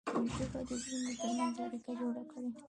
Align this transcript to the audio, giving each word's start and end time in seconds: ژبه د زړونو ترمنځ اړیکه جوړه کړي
ژبه 0.35 0.59
د 0.67 0.69
زړونو 0.81 1.13
ترمنځ 1.19 1.55
اړیکه 1.63 1.91
جوړه 1.99 2.23
کړي 2.31 2.49